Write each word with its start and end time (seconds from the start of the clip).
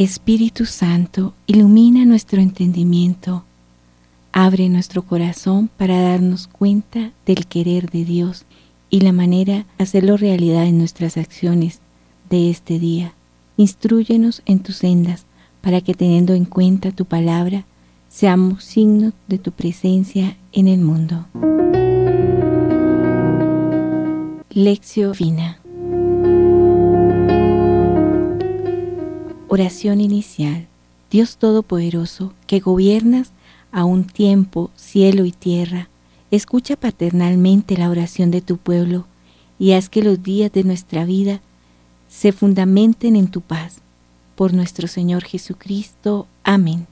Espíritu 0.00 0.64
Santo, 0.64 1.34
ilumina 1.46 2.06
nuestro 2.06 2.40
entendimiento, 2.40 3.44
abre 4.32 4.70
nuestro 4.70 5.02
corazón 5.02 5.68
para 5.76 6.00
darnos 6.00 6.46
cuenta 6.46 7.12
del 7.26 7.46
querer 7.46 7.90
de 7.90 8.06
Dios 8.06 8.46
y 8.88 9.00
la 9.00 9.12
manera 9.12 9.66
de 9.76 9.84
hacerlo 9.84 10.16
realidad 10.16 10.64
en 10.64 10.78
nuestras 10.78 11.18
acciones 11.18 11.80
de 12.30 12.48
este 12.48 12.78
día. 12.78 13.12
Instruyenos 13.58 14.40
en 14.46 14.60
tus 14.60 14.76
sendas 14.76 15.26
para 15.60 15.82
que 15.82 15.92
teniendo 15.92 16.32
en 16.32 16.46
cuenta 16.46 16.92
tu 16.92 17.04
palabra, 17.04 17.66
seamos 18.08 18.64
signos 18.64 19.12
de 19.28 19.36
tu 19.36 19.52
presencia 19.52 20.38
en 20.52 20.66
el 20.66 20.80
mundo. 20.80 21.26
Lección 24.48 25.14
Fina 25.14 25.59
Oración 29.52 30.00
inicial. 30.00 30.68
Dios 31.10 31.36
Todopoderoso, 31.36 32.32
que 32.46 32.60
gobiernas 32.60 33.32
a 33.72 33.84
un 33.84 34.04
tiempo 34.04 34.70
cielo 34.76 35.24
y 35.24 35.32
tierra, 35.32 35.88
escucha 36.30 36.76
paternalmente 36.76 37.76
la 37.76 37.90
oración 37.90 38.30
de 38.30 38.42
tu 38.42 38.58
pueblo 38.58 39.06
y 39.58 39.72
haz 39.72 39.88
que 39.88 40.04
los 40.04 40.22
días 40.22 40.52
de 40.52 40.62
nuestra 40.62 41.04
vida 41.04 41.40
se 42.08 42.30
fundamenten 42.30 43.16
en 43.16 43.26
tu 43.26 43.40
paz. 43.40 43.78
Por 44.36 44.54
nuestro 44.54 44.86
Señor 44.86 45.24
Jesucristo. 45.24 46.28
Amén. 46.44 46.86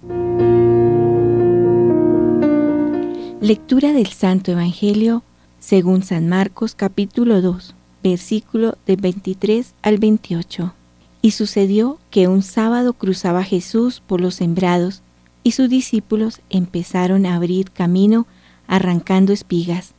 Lectura 3.41 3.93
del 3.93 4.09
Santo 4.09 4.51
Evangelio 4.51 5.23
según 5.61 6.02
San 6.02 6.29
Marcos 6.29 6.75
capítulo 6.75 7.41
2, 7.41 7.77
versículo 8.02 8.77
de 8.85 8.97
23 8.97 9.75
al 9.80 9.99
28. 9.99 10.75
Y 11.21 11.33
sucedió 11.33 11.99
que 12.11 12.29
un 12.29 12.43
sábado 12.43 12.93
cruzaba 12.93 13.43
Jesús 13.43 14.02
por 14.07 14.21
los 14.21 14.37
sembrados, 14.37 15.02
y 15.43 15.52
sus 15.52 15.69
discípulos 15.69 16.41
empezaron 16.51 17.27
a 17.27 17.35
abrir 17.35 17.71
camino 17.71 18.27
arrancando 18.66 19.33
espigas. 19.33 19.93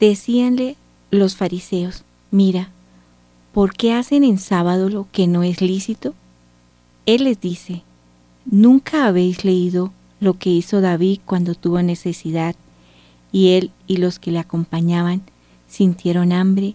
Decíanle 0.00 0.76
los 1.10 1.36
fariseos, 1.36 2.04
mira, 2.30 2.70
¿por 3.52 3.74
qué 3.74 3.92
hacen 3.92 4.24
en 4.24 4.38
sábado 4.38 4.88
lo 4.88 5.06
que 5.12 5.26
no 5.26 5.42
es 5.42 5.60
lícito? 5.60 6.14
Él 7.06 7.24
les 7.24 7.40
dice, 7.40 7.82
¿nunca 8.46 9.06
habéis 9.06 9.44
leído 9.44 9.92
lo 10.20 10.34
que 10.34 10.50
hizo 10.50 10.80
David 10.80 11.20
cuando 11.26 11.54
tuvo 11.54 11.82
necesidad, 11.82 12.56
y 13.30 13.50
él 13.50 13.70
y 13.86 13.98
los 13.98 14.18
que 14.18 14.30
le 14.30 14.38
acompañaban 14.38 15.22
sintieron 15.68 16.32
hambre, 16.32 16.74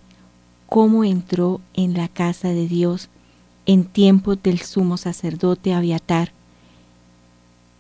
cómo 0.67 1.03
entró 1.03 1.61
en 1.73 1.95
la 1.95 2.07
casa 2.07 2.49
de 2.49 2.67
Dios 2.67 3.09
en 3.69 3.85
tiempos 3.85 4.41
del 4.41 4.61
sumo 4.61 4.97
sacerdote 4.97 5.75
Abiatar, 5.75 6.31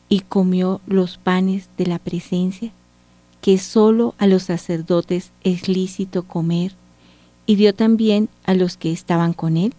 y 0.07 0.19
comió 0.19 0.81
los 0.85 1.17
panes 1.17 1.67
de 1.79 1.87
la 1.87 1.97
presencia, 1.97 2.71
que 3.41 3.57
sólo 3.57 4.13
a 4.19 4.27
los 4.27 4.43
sacerdotes 4.43 5.31
es 5.43 5.67
lícito 5.67 6.21
comer, 6.21 6.75
y 7.47 7.55
dio 7.55 7.73
también 7.73 8.29
a 8.45 8.53
los 8.53 8.77
que 8.77 8.91
estaban 8.91 9.33
con 9.33 9.57
él, 9.57 9.73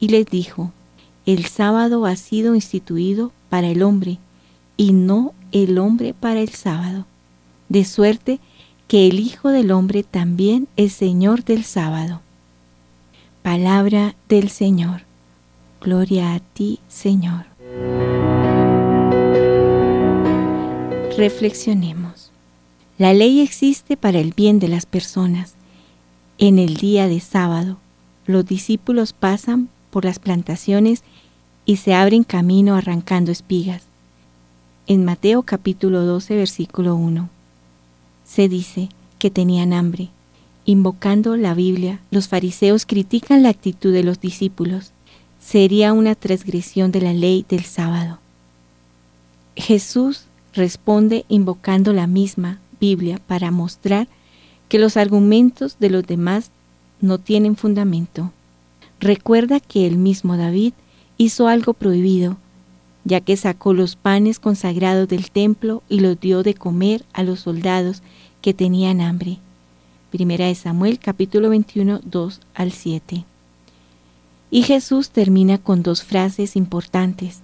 y 0.00 0.08
les 0.08 0.26
dijo, 0.26 0.72
el 1.26 1.44
sábado 1.44 2.06
ha 2.06 2.16
sido 2.16 2.56
instituido 2.56 3.30
para 3.50 3.68
el 3.68 3.84
hombre, 3.84 4.18
y 4.76 4.92
no 4.92 5.32
el 5.52 5.78
hombre 5.78 6.12
para 6.12 6.40
el 6.40 6.48
sábado, 6.48 7.06
de 7.68 7.84
suerte 7.84 8.40
que 8.88 9.06
el 9.06 9.20
Hijo 9.20 9.50
del 9.50 9.70
Hombre 9.70 10.02
también 10.02 10.66
es 10.76 10.92
Señor 10.92 11.44
del 11.44 11.62
sábado. 11.62 12.20
Palabra 13.44 14.16
del 14.28 14.48
Señor. 14.48 15.08
Gloria 15.80 16.34
a 16.34 16.40
ti, 16.40 16.78
Señor. 16.88 17.46
Reflexionemos. 21.16 22.30
La 22.98 23.14
ley 23.14 23.40
existe 23.40 23.96
para 23.96 24.18
el 24.18 24.34
bien 24.34 24.58
de 24.58 24.68
las 24.68 24.84
personas. 24.84 25.54
En 26.36 26.58
el 26.58 26.76
día 26.76 27.08
de 27.08 27.20
sábado, 27.20 27.78
los 28.26 28.44
discípulos 28.44 29.14
pasan 29.14 29.70
por 29.90 30.04
las 30.04 30.18
plantaciones 30.18 31.02
y 31.64 31.76
se 31.76 31.94
abren 31.94 32.24
camino 32.24 32.76
arrancando 32.76 33.32
espigas. 33.32 33.84
En 34.86 35.06
Mateo 35.06 35.44
capítulo 35.44 36.04
12, 36.04 36.36
versículo 36.36 36.94
1, 36.94 37.30
se 38.24 38.50
dice 38.50 38.90
que 39.18 39.30
tenían 39.30 39.72
hambre. 39.72 40.10
Invocando 40.66 41.38
la 41.38 41.54
Biblia, 41.54 42.00
los 42.10 42.28
fariseos 42.28 42.84
critican 42.84 43.42
la 43.42 43.48
actitud 43.48 43.94
de 43.94 44.04
los 44.04 44.20
discípulos. 44.20 44.92
Sería 45.40 45.92
una 45.94 46.14
transgresión 46.14 46.92
de 46.92 47.00
la 47.00 47.12
ley 47.12 47.44
del 47.48 47.64
sábado. 47.64 48.18
Jesús 49.56 50.26
responde 50.52 51.24
invocando 51.28 51.92
la 51.92 52.06
misma 52.06 52.60
Biblia 52.80 53.20
para 53.26 53.50
mostrar 53.50 54.06
que 54.68 54.78
los 54.78 54.96
argumentos 54.96 55.78
de 55.80 55.90
los 55.90 56.06
demás 56.06 56.50
no 57.00 57.18
tienen 57.18 57.56
fundamento. 57.56 58.32
Recuerda 59.00 59.60
que 59.60 59.86
el 59.86 59.96
mismo 59.96 60.36
David 60.36 60.74
hizo 61.16 61.48
algo 61.48 61.72
prohibido, 61.72 62.36
ya 63.04 63.20
que 63.20 63.36
sacó 63.36 63.72
los 63.72 63.96
panes 63.96 64.38
consagrados 64.38 65.08
del 65.08 65.30
templo 65.30 65.82
y 65.88 66.00
los 66.00 66.20
dio 66.20 66.42
de 66.42 66.54
comer 66.54 67.04
a 67.12 67.22
los 67.22 67.40
soldados 67.40 68.02
que 68.42 68.54
tenían 68.54 69.00
hambre. 69.00 69.38
Primera 70.10 70.46
de 70.46 70.54
Samuel 70.54 70.98
capítulo 70.98 71.48
21, 71.48 72.00
2 72.04 72.40
al 72.54 72.72
7. 72.72 73.24
Y 74.50 74.62
Jesús 74.62 75.10
termina 75.10 75.58
con 75.58 75.82
dos 75.82 76.02
frases 76.02 76.56
importantes. 76.56 77.40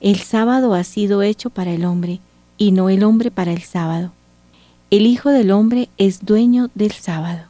El 0.00 0.16
sábado 0.16 0.74
ha 0.74 0.84
sido 0.84 1.22
hecho 1.22 1.50
para 1.50 1.72
el 1.72 1.84
hombre 1.84 2.20
y 2.58 2.72
no 2.72 2.90
el 2.90 3.02
hombre 3.02 3.30
para 3.30 3.52
el 3.52 3.62
sábado. 3.62 4.12
El 4.90 5.06
Hijo 5.06 5.30
del 5.30 5.50
Hombre 5.50 5.88
es 5.98 6.24
dueño 6.24 6.70
del 6.74 6.92
sábado. 6.92 7.42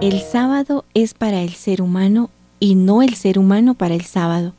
El 0.00 0.20
sábado 0.20 0.84
es 0.94 1.14
para 1.14 1.42
el 1.42 1.50
ser 1.50 1.82
humano 1.82 2.30
y 2.58 2.74
no 2.74 3.02
el 3.02 3.14
ser 3.14 3.38
humano 3.38 3.74
para 3.74 3.94
el 3.94 4.02
sábado. 4.02 4.54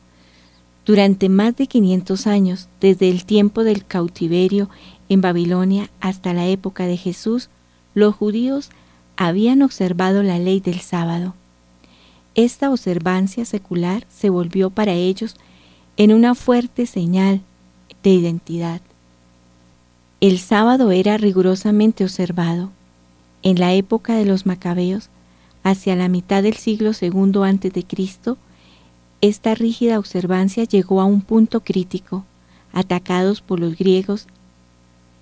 Durante 0.85 1.29
más 1.29 1.55
de 1.55 1.67
500 1.67 2.27
años, 2.27 2.69
desde 2.79 3.09
el 3.09 3.25
tiempo 3.25 3.63
del 3.63 3.85
cautiverio 3.85 4.69
en 5.09 5.21
Babilonia 5.21 5.89
hasta 5.99 6.33
la 6.33 6.45
época 6.47 6.85
de 6.85 6.97
Jesús, 6.97 7.49
los 7.93 8.15
judíos 8.15 8.69
habían 9.17 9.61
observado 9.61 10.23
la 10.23 10.39
ley 10.39 10.59
del 10.59 10.79
sábado. 10.79 11.33
Esta 12.35 12.71
observancia 12.71 13.45
secular 13.45 14.05
se 14.09 14.29
volvió 14.29 14.69
para 14.69 14.93
ellos 14.93 15.35
en 15.97 16.13
una 16.13 16.33
fuerte 16.33 16.85
señal 16.85 17.41
de 18.01 18.09
identidad. 18.09 18.81
El 20.19 20.39
sábado 20.39 20.91
era 20.91 21.17
rigurosamente 21.17 22.03
observado. 22.03 22.71
En 23.43 23.59
la 23.59 23.73
época 23.73 24.15
de 24.15 24.25
los 24.25 24.45
macabeos, 24.45 25.09
hacia 25.63 25.95
la 25.95 26.07
mitad 26.07 26.41
del 26.43 26.55
siglo 26.55 26.91
II 26.99 27.43
a.C., 27.43 28.35
esta 29.21 29.55
rígida 29.55 29.99
observancia 29.99 30.63
llegó 30.63 31.01
a 31.01 31.05
un 31.05 31.21
punto 31.21 31.61
crítico, 31.61 32.25
atacados 32.73 33.41
por 33.41 33.59
los 33.59 33.77
griegos 33.77 34.27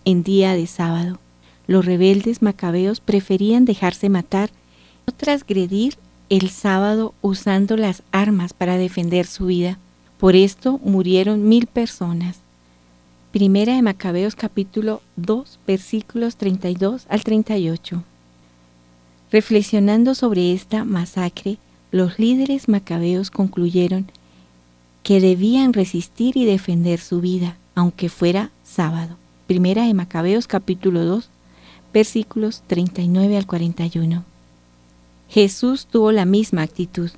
en 0.05 0.23
día 0.23 0.53
de 0.53 0.65
sábado. 0.65 1.19
Los 1.71 1.85
rebeldes 1.85 2.41
macabeos 2.41 2.99
preferían 2.99 3.63
dejarse 3.63 4.09
matar, 4.09 4.49
no 5.07 5.13
transgredir 5.13 5.95
el 6.27 6.49
sábado 6.49 7.13
usando 7.21 7.77
las 7.77 8.03
armas 8.11 8.51
para 8.51 8.75
defender 8.75 9.25
su 9.25 9.45
vida. 9.45 9.79
Por 10.17 10.35
esto 10.35 10.81
murieron 10.83 11.47
mil 11.47 11.67
personas. 11.67 12.39
Primera 13.31 13.73
de 13.73 13.83
Macabeos 13.83 14.35
capítulo 14.35 15.01
2 15.15 15.59
versículos 15.65 16.35
32 16.35 17.05
al 17.07 17.23
38. 17.23 18.03
Reflexionando 19.31 20.13
sobre 20.13 20.51
esta 20.51 20.83
masacre, 20.83 21.57
los 21.89 22.19
líderes 22.19 22.67
macabeos 22.67 23.31
concluyeron 23.31 24.11
que 25.03 25.21
debían 25.21 25.71
resistir 25.71 26.35
y 26.35 26.43
defender 26.43 26.99
su 26.99 27.21
vida, 27.21 27.55
aunque 27.75 28.09
fuera 28.09 28.51
sábado. 28.61 29.15
Primera 29.47 29.85
de 29.85 29.93
Macabeos 29.93 30.47
capítulo 30.47 31.05
2 31.05 31.30
versículos 31.93 32.63
39 32.67 33.37
al 33.37 33.45
41. 33.45 34.23
Jesús 35.29 35.85
tuvo 35.85 36.11
la 36.11 36.25
misma 36.25 36.61
actitud, 36.61 37.09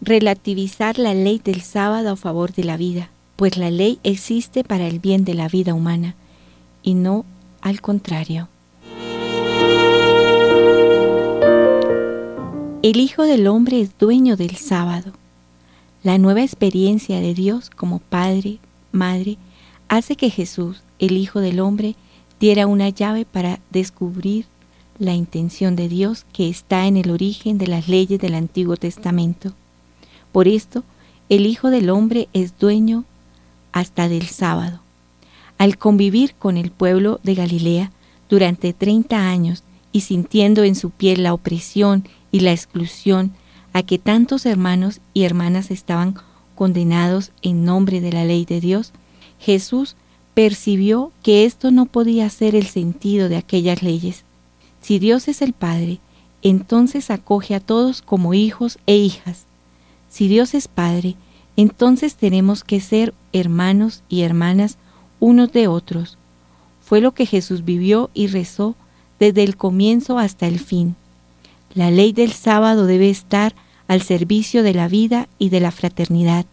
relativizar 0.00 0.98
la 0.98 1.14
ley 1.14 1.40
del 1.42 1.62
sábado 1.62 2.10
a 2.10 2.16
favor 2.16 2.52
de 2.52 2.64
la 2.64 2.76
vida, 2.76 3.10
pues 3.36 3.56
la 3.56 3.70
ley 3.70 3.98
existe 4.02 4.64
para 4.64 4.86
el 4.86 5.00
bien 5.00 5.24
de 5.24 5.34
la 5.34 5.48
vida 5.48 5.74
humana 5.74 6.14
y 6.82 6.94
no 6.94 7.24
al 7.60 7.80
contrario. 7.80 8.48
El 12.82 13.00
Hijo 13.00 13.24
del 13.24 13.48
Hombre 13.48 13.80
es 13.80 13.98
dueño 13.98 14.36
del 14.36 14.54
sábado. 14.54 15.12
La 16.04 16.18
nueva 16.18 16.42
experiencia 16.42 17.20
de 17.20 17.34
Dios 17.34 17.68
como 17.68 17.98
Padre, 17.98 18.58
Madre, 18.92 19.38
hace 19.88 20.14
que 20.14 20.30
Jesús, 20.30 20.82
el 21.00 21.16
Hijo 21.16 21.40
del 21.40 21.58
Hombre, 21.58 21.96
diera 22.40 22.66
una 22.66 22.88
llave 22.88 23.24
para 23.24 23.60
descubrir 23.70 24.46
la 24.98 25.14
intención 25.14 25.76
de 25.76 25.88
Dios 25.88 26.24
que 26.32 26.48
está 26.48 26.86
en 26.86 26.96
el 26.96 27.10
origen 27.10 27.58
de 27.58 27.66
las 27.66 27.88
leyes 27.88 28.20
del 28.20 28.34
Antiguo 28.34 28.76
Testamento. 28.76 29.52
Por 30.32 30.48
esto, 30.48 30.84
el 31.28 31.46
Hijo 31.46 31.70
del 31.70 31.90
Hombre 31.90 32.28
es 32.32 32.58
dueño 32.58 33.04
hasta 33.72 34.08
del 34.08 34.26
sábado. 34.26 34.80
Al 35.58 35.78
convivir 35.78 36.34
con 36.34 36.56
el 36.56 36.70
pueblo 36.70 37.20
de 37.22 37.34
Galilea 37.34 37.90
durante 38.28 38.72
30 38.72 39.28
años 39.28 39.62
y 39.92 40.02
sintiendo 40.02 40.64
en 40.64 40.74
su 40.74 40.90
piel 40.90 41.22
la 41.22 41.34
opresión 41.34 42.06
y 42.30 42.40
la 42.40 42.52
exclusión 42.52 43.32
a 43.72 43.82
que 43.82 43.98
tantos 43.98 44.46
hermanos 44.46 45.00
y 45.14 45.24
hermanas 45.24 45.70
estaban 45.70 46.16
condenados 46.54 47.32
en 47.42 47.64
nombre 47.64 48.00
de 48.00 48.12
la 48.12 48.24
ley 48.24 48.44
de 48.44 48.60
Dios, 48.60 48.92
Jesús 49.38 49.96
percibió 50.36 51.12
que 51.22 51.46
esto 51.46 51.70
no 51.70 51.86
podía 51.86 52.28
ser 52.28 52.54
el 52.54 52.66
sentido 52.66 53.30
de 53.30 53.38
aquellas 53.38 53.82
leyes. 53.82 54.24
Si 54.82 54.98
Dios 54.98 55.28
es 55.28 55.40
el 55.40 55.54
Padre, 55.54 55.98
entonces 56.42 57.10
acoge 57.10 57.54
a 57.54 57.60
todos 57.60 58.02
como 58.02 58.34
hijos 58.34 58.78
e 58.86 58.96
hijas. 58.96 59.46
Si 60.10 60.28
Dios 60.28 60.52
es 60.52 60.68
Padre, 60.68 61.14
entonces 61.56 62.16
tenemos 62.16 62.64
que 62.64 62.80
ser 62.80 63.14
hermanos 63.32 64.02
y 64.10 64.20
hermanas 64.20 64.76
unos 65.20 65.52
de 65.52 65.68
otros. 65.68 66.18
Fue 66.82 67.00
lo 67.00 67.12
que 67.12 67.24
Jesús 67.24 67.64
vivió 67.64 68.10
y 68.12 68.26
rezó 68.26 68.74
desde 69.18 69.42
el 69.42 69.56
comienzo 69.56 70.18
hasta 70.18 70.46
el 70.46 70.60
fin. 70.60 70.96
La 71.72 71.90
ley 71.90 72.12
del 72.12 72.32
sábado 72.32 72.84
debe 72.84 73.08
estar 73.08 73.54
al 73.88 74.02
servicio 74.02 74.62
de 74.62 74.74
la 74.74 74.88
vida 74.88 75.30
y 75.38 75.48
de 75.48 75.60
la 75.60 75.70
fraternidad. 75.70 76.44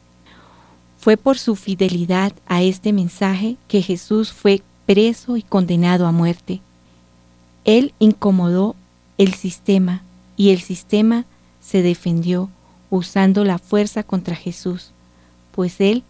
Fue 1.04 1.18
por 1.18 1.38
su 1.38 1.58
fidelidad 1.58 2.32
a 2.48 2.62
este 2.62 2.94
mensaje 2.94 3.58
que 3.68 3.82
Jesús 3.82 4.32
fue 4.32 4.62
preso 4.86 5.36
y 5.36 5.42
condenado 5.42 6.08
a 6.08 6.14
muerte. 6.14 6.62
Él 7.66 7.94
incomodó 8.00 8.78
el 9.18 9.34
sistema 9.34 10.02
y 10.38 10.52
el 10.52 10.62
sistema 10.62 11.26
se 11.60 11.82
defendió 11.82 12.50
usando 12.90 13.44
la 13.44 13.58
fuerza 13.58 14.04
contra 14.04 14.34
Jesús, 14.34 14.92
pues 15.52 15.82
él 15.82 16.04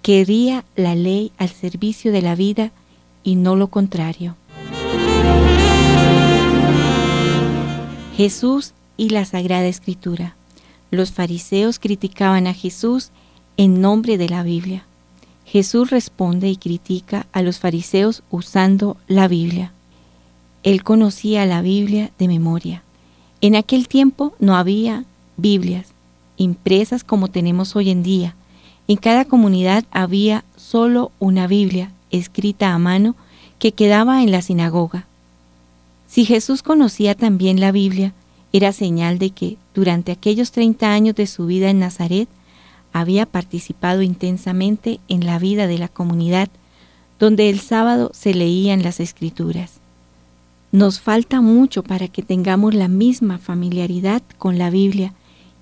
quería 0.00 0.64
la 0.76 0.94
ley 0.94 1.30
al 1.36 1.50
servicio 1.50 2.10
de 2.10 2.22
la 2.22 2.34
vida 2.34 2.72
y 3.22 3.34
no 3.34 3.54
lo 3.54 3.66
contrario. 3.66 4.36
Jesús 8.16 8.72
y 8.96 9.10
la 9.10 9.26
Sagrada 9.26 9.66
Escritura. 9.66 10.36
Los 10.90 11.12
fariseos 11.12 11.78
criticaban 11.78 12.46
a 12.46 12.54
Jesús 12.54 13.10
en 13.56 13.80
nombre 13.80 14.18
de 14.18 14.28
la 14.28 14.42
Biblia. 14.42 14.84
Jesús 15.44 15.90
responde 15.90 16.48
y 16.48 16.56
critica 16.56 17.26
a 17.32 17.42
los 17.42 17.58
fariseos 17.58 18.22
usando 18.30 18.96
la 19.06 19.28
Biblia. 19.28 19.72
Él 20.62 20.82
conocía 20.82 21.44
la 21.46 21.62
Biblia 21.62 22.10
de 22.18 22.28
memoria. 22.28 22.82
En 23.40 23.56
aquel 23.56 23.88
tiempo 23.88 24.34
no 24.38 24.56
había 24.56 25.04
Biblias 25.36 25.92
impresas 26.36 27.04
como 27.04 27.28
tenemos 27.28 27.76
hoy 27.76 27.90
en 27.90 28.02
día. 28.02 28.34
En 28.88 28.96
cada 28.96 29.24
comunidad 29.24 29.84
había 29.90 30.44
solo 30.56 31.12
una 31.18 31.46
Biblia 31.46 31.92
escrita 32.10 32.72
a 32.72 32.78
mano 32.78 33.14
que 33.58 33.72
quedaba 33.72 34.22
en 34.22 34.32
la 34.32 34.42
sinagoga. 34.42 35.06
Si 36.08 36.24
Jesús 36.24 36.62
conocía 36.62 37.14
también 37.14 37.60
la 37.60 37.72
Biblia, 37.72 38.12
era 38.52 38.72
señal 38.72 39.18
de 39.18 39.30
que 39.30 39.56
durante 39.74 40.12
aquellos 40.12 40.50
30 40.50 40.92
años 40.92 41.14
de 41.14 41.26
su 41.26 41.46
vida 41.46 41.70
en 41.70 41.78
Nazaret 41.78 42.28
había 42.92 43.26
participado 43.26 44.02
intensamente 44.02 45.00
en 45.08 45.26
la 45.26 45.38
vida 45.38 45.66
de 45.66 45.78
la 45.78 45.88
comunidad, 45.88 46.48
donde 47.18 47.48
el 47.48 47.60
sábado 47.60 48.10
se 48.14 48.34
leían 48.34 48.82
las 48.82 49.00
escrituras. 49.00 49.80
Nos 50.72 51.00
falta 51.00 51.40
mucho 51.40 51.82
para 51.82 52.08
que 52.08 52.22
tengamos 52.22 52.74
la 52.74 52.88
misma 52.88 53.38
familiaridad 53.38 54.22
con 54.38 54.58
la 54.58 54.70
Biblia 54.70 55.12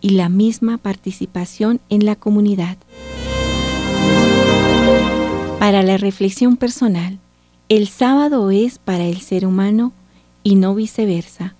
y 0.00 0.10
la 0.10 0.28
misma 0.28 0.78
participación 0.78 1.80
en 1.88 2.06
la 2.06 2.16
comunidad. 2.16 2.76
Para 5.58 5.82
la 5.82 5.98
reflexión 5.98 6.56
personal, 6.56 7.18
el 7.68 7.86
sábado 7.86 8.50
es 8.50 8.78
para 8.78 9.04
el 9.04 9.20
ser 9.20 9.46
humano 9.46 9.92
y 10.42 10.54
no 10.54 10.74
viceversa. 10.74 11.54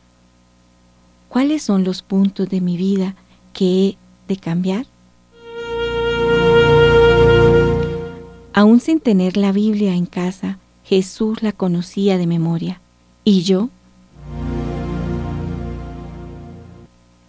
¿Cuáles 1.29 1.63
son 1.63 1.85
los 1.85 2.03
puntos 2.03 2.49
de 2.49 2.61
mi 2.61 2.77
vida 2.77 3.15
que 3.53 3.89
he 3.89 3.97
de 4.27 4.37
cambiar? 4.37 4.87
Aún 8.53 8.81
sin 8.81 9.01
tener 9.01 9.37
la 9.37 9.53
Biblia 9.53 9.95
en 9.95 10.07
casa, 10.07 10.59
Jesús 10.85 11.43
la 11.43 11.53
conocía 11.53 12.19
de 12.19 12.27
memoria. 12.27 12.81
¿Y 13.23 13.43
yo? 13.43 13.71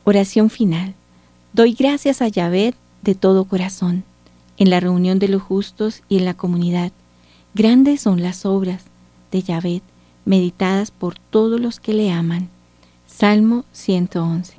Oración 0.04 0.50
final. 0.50 0.96
Doy 1.54 1.74
gracias 1.74 2.22
a 2.24 2.28
Yahvé 2.28 2.74
de 3.04 3.14
todo 3.14 3.46
corazón, 3.46 4.04
en 4.58 4.70
la 4.72 4.80
reunión 4.80 5.20
de 5.20 5.28
los 5.28 5.44
justos 5.44 6.02
y 6.10 6.18
en 6.18 6.26
la 6.26 6.34
comunidad. 6.34 6.92
Grandes 7.54 8.02
son 8.02 8.24
las 8.24 8.46
obras 8.46 8.86
de 9.32 9.44
Yahvé, 9.44 9.82
meditadas 10.26 10.90
por 10.90 11.20
todos 11.20 11.60
los 11.60 11.80
que 11.80 11.94
le 11.94 12.12
aman. 12.12 12.50
Salmo 13.06 13.66
111. 13.74 14.56